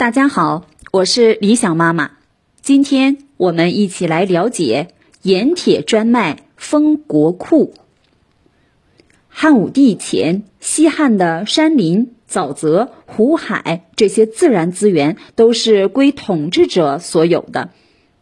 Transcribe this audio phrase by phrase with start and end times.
[0.00, 2.12] 大家好，我是李想妈妈。
[2.62, 7.74] 今天我们一起来了解盐铁专卖封国库。
[9.28, 17.68] 汉武帝前，西汉的山林、沼泽、湖海这些自然资源都是归统治者所有的。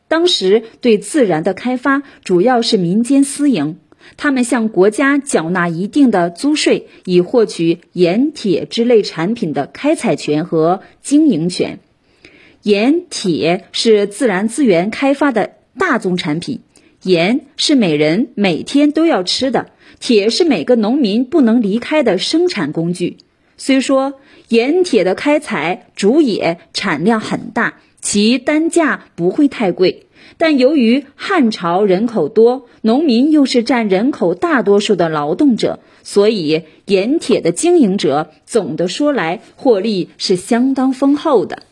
[0.09, 3.79] 当时对自然的开发主要是民间私营，
[4.17, 11.79] 他们向国家缴纳一定的租税，以获取盐铁之类产品的开采权和经营权。
[12.63, 16.61] 盐铁是自然资源开发的大宗产品，
[17.03, 23.19] 盐是每人每天都要吃的，铁是每个农民不能离开的生产工具。
[23.57, 24.15] 虽说
[24.49, 27.81] 盐铁的开采主冶产量很大。
[28.01, 41.63] 其单价不会太贵，但由于汉朝人口多，农民又是占人口大多数的劳动者，所以盐铁的经营者总的说来获利是相当丰厚的。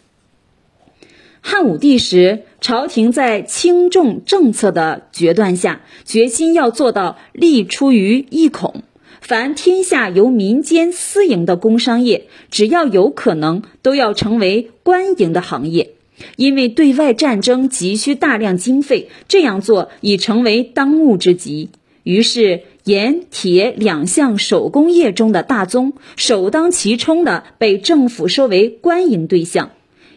[1.41, 8.83] 汉武帝时，朝廷在轻重政策的决断下，决心要做到利出于一孔，
[9.21, 15.93] 凡天下由民间私营的工商业，只要有可能，都要成为官营的行业。
[16.37, 21.71] 因为对外战争急需大量经费，这样做已成为当务之急。
[22.03, 29.73] 于是，盐铁两项手工业中的大宗，首当其冲的被政府收为官营对象。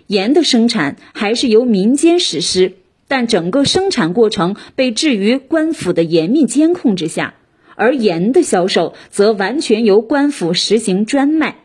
[0.06, 2.74] 盐的生产还是由民间实施，
[3.08, 7.34] 但整个生产过程被置于官府的严密监控之下，
[7.76, 11.58] 而盐的销售则完全由官府实行专卖。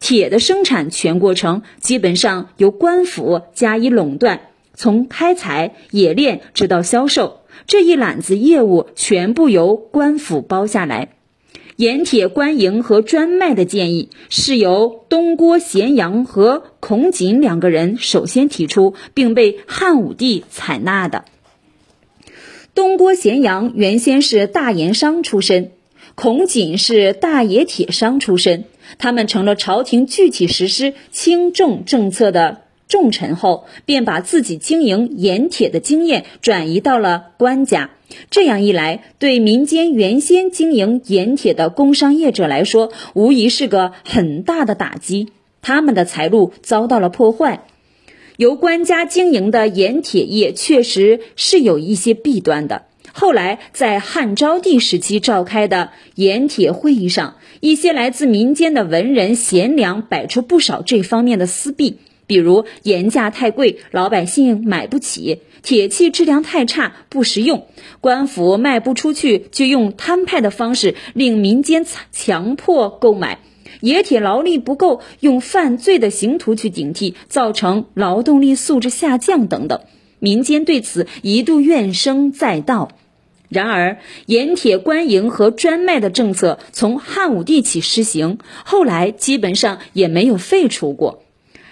[0.00, 4.40] 铁的生产全过程基本上由官府加以垄断，
[4.74, 11.08] 从开采、冶炼直到销售，这一揽子业务全部由官府包下来。
[11.76, 21.26] 盐铁官营和专卖的建议是由东郭咸阳和孔瑾两个人首先提出，并被汉武帝采纳的。
[22.74, 25.70] 东郭咸阳原先是大盐商出身，
[26.14, 28.64] 孔瑾是大冶铁商出身。
[28.98, 37.90] 他们成了朝廷具体实施轻重政策的重臣后，便把自己经营盐铁的经验转移到了官家。
[38.30, 45.28] 这样一来，对民间原先经营盐铁的工商业者来说，无疑是个很大的打击。
[45.62, 47.64] 他们的财路遭到了破坏。
[48.36, 52.84] 由官家经营的盐铁业确实是有一些弊端的。
[53.12, 57.36] 后来，在汉昭帝时期召开的盐铁会议上，
[57.66, 67.62] 一些来自民间的文人贤良摆出不少这方面的私弊，比如盐价太贵，老百姓买不起；铁器质量太差，不实用；
[68.00, 73.38] 官府卖不出去，就用摊派的方式令民间强迫购买；
[73.80, 79.80] 冶铁劳力不够，用犯罪的刑徒去顶替，造成劳动力素质下降等等。
[80.20, 82.92] 民间对此一度怨声载道。
[83.48, 91.22] 然而，盐铁官营和专卖的政策从汉武帝起施行，后来基本上也没有废除过。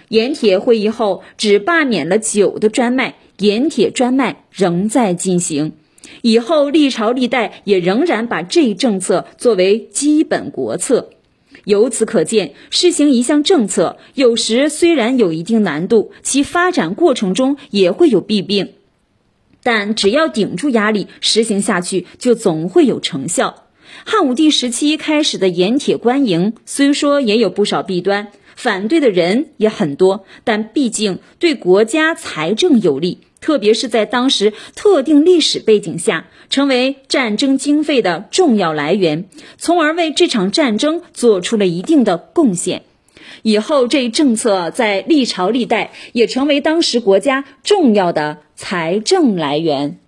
[0.09, 5.73] 盐铁会议后，只罢免了酒的专卖，盐铁专卖仍在进行。
[6.21, 11.09] 以后历朝历代也仍然把这一政策作为基本国策。
[11.65, 18.73] 由此可见，施行一项政策，有时虽然有一定难度，其发展过程中也会有弊病。
[19.65, 23.63] 但只要顶住压力，实行下去，就总会有成效。
[24.05, 39.25] 汉武帝时期开始的盐铁官营，虽说也有不少弊端，反对的人也很多，但毕竟对国家财政有利，特别是在当时特定历史背景下，成为战争经费的重要来源，
[39.57, 42.83] 从而为这场战争做出了一定的贡献。
[43.43, 49.99] 以后，这一政策在历朝历代也成为当时国家重要的财政来源。